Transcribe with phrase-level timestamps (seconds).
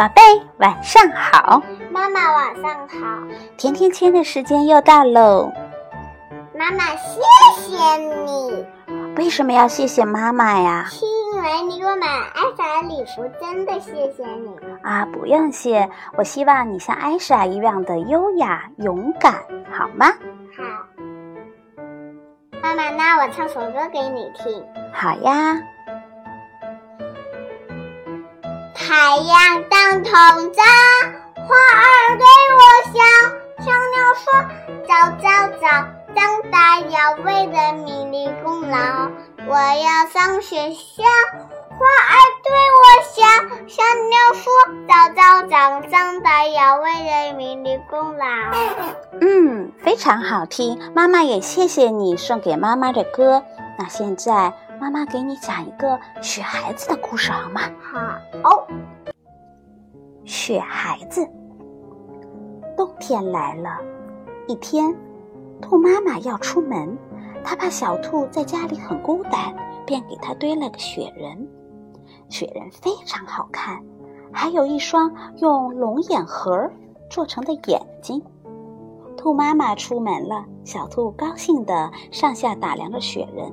[0.00, 0.22] 宝贝，
[0.56, 1.62] 晚上好。
[1.90, 3.22] 妈妈，晚上好。
[3.58, 5.52] 甜甜圈的时间又到喽。
[6.58, 7.20] 妈妈，谢
[7.58, 7.76] 谢
[8.24, 8.66] 你。
[9.18, 10.86] 为什么要谢谢妈妈呀？
[11.02, 14.56] 因为你给我买艾莎的礼服，真的谢谢你。
[14.82, 15.86] 啊，不用谢。
[16.16, 19.34] 我希望你像艾莎一样的优雅勇敢，
[19.70, 20.06] 好吗？
[20.56, 20.64] 好。
[22.62, 24.64] 妈妈，那我唱首歌给你听。
[24.94, 25.60] 好呀。
[28.90, 30.62] 太阳当头照，
[31.36, 32.60] 花儿对我
[32.90, 32.98] 笑。
[33.60, 34.26] 小鸟说
[34.88, 34.90] ：“早
[35.22, 35.28] 早
[35.60, 35.62] 早，
[36.12, 39.08] 长大要为人民立功劳。”
[39.46, 41.04] 我要上学校，
[41.68, 42.82] 花儿对我
[43.14, 43.22] 笑。
[43.68, 44.50] 小鸟说
[44.90, 48.26] ：“早早早，长大要为人民立功劳。”
[49.22, 50.76] 嗯，非常好听。
[50.96, 53.44] 妈妈也谢谢你送给妈妈的歌。
[53.78, 54.52] 那现在。
[54.80, 57.60] 妈妈给你讲一个雪孩子的故事好吗？
[57.82, 58.66] 好。
[60.24, 61.28] 雪孩子，
[62.74, 63.78] 冬天来了，
[64.48, 64.96] 一天，
[65.60, 66.96] 兔妈妈要出门，
[67.44, 69.54] 她怕小兔在家里很孤单，
[69.84, 71.46] 便给它堆了个雪人。
[72.30, 73.78] 雪人非常好看，
[74.32, 76.70] 还有一双用龙眼核
[77.10, 78.22] 做成的眼睛。
[79.14, 83.52] 兔妈妈出门了，小兔高兴地上下打量着雪人。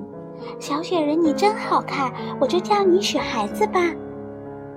[0.58, 3.80] 小雪人，你真好看，我就叫你雪孩子吧。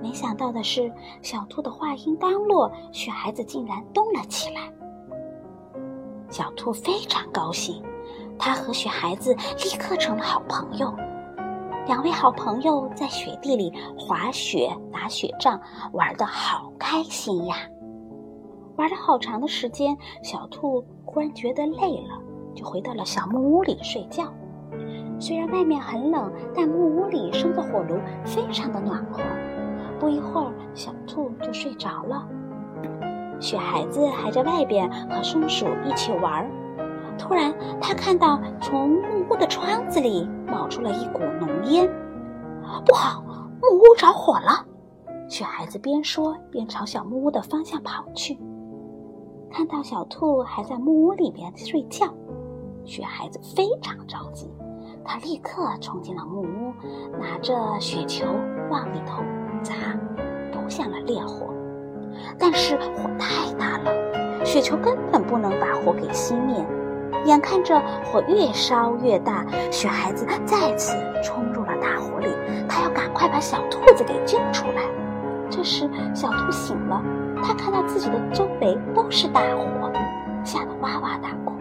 [0.02, 4.72] 没想到的是，小兔的话音刚落，雪孩子竟然动了起来。
[6.28, 7.82] 小兔非常高兴，
[8.38, 10.92] 它和雪孩子立刻成了好朋友。
[11.86, 15.60] 两位好朋友在雪地里滑雪、打雪仗，
[15.92, 17.56] 玩得好开心呀！
[18.76, 22.18] 玩了好长的时间，小兔忽然觉得累了，
[22.54, 24.32] 就回到了小木屋里睡觉。
[25.22, 29.22] 虽然外面很冷，但木屋里生的火炉非常的暖和。
[30.00, 32.26] 不一会儿，小兔就睡着了。
[33.38, 36.50] 雪孩子还在外边和松鼠一起玩。
[37.16, 41.88] 突然，他看到从木屋的窗子里冒出了一股浓烟，
[42.84, 43.22] 不好，
[43.60, 44.66] 木屋着火了！
[45.28, 48.36] 雪孩子边说边朝小木屋的方向跑去。
[49.52, 52.12] 看到小兔还在木屋里面睡觉，
[52.84, 54.50] 雪孩子非常着急。
[55.04, 56.72] 他立刻冲进了木屋，
[57.18, 58.24] 拿着雪球
[58.70, 59.22] 往里头
[59.62, 59.74] 砸，
[60.52, 61.52] 扑向了烈火。
[62.38, 66.64] 但是火太大了，雪球根本不能把火给熄灭。
[67.24, 72.28] 眼看着火越烧越大，雪孩子再次冲入了大火里。
[72.68, 74.82] 他要赶快把小兔子给救出来。
[75.48, 77.02] 这时，小兔醒了，
[77.42, 79.92] 他看到自己的周围都是大火，
[80.44, 81.51] 吓得哇哇大哭。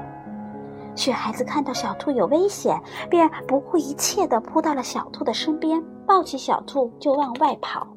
[0.95, 7.87] 雪孩子看到小兔有危险，便不顾一切地扑到了小兔的身边，抱起小兔就往外跑。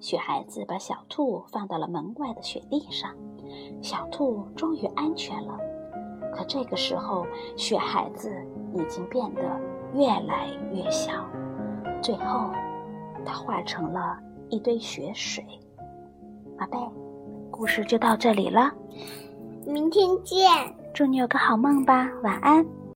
[0.00, 3.14] 雪孩子把小兔放到了门外的雪地上，
[3.82, 5.58] 小兔终于安全了。
[6.32, 7.26] 可这个时候，
[7.56, 8.32] 雪孩子
[8.72, 9.42] 已经变得
[9.92, 11.12] 越来越小，
[12.00, 12.50] 最后，
[13.26, 14.16] 它化成了
[14.48, 15.44] 一堆雪水。
[16.58, 16.78] 宝贝，
[17.50, 18.72] 故事就到这里了，
[19.66, 20.48] 明天见。
[20.92, 22.79] 祝你有个好梦吧，晚安。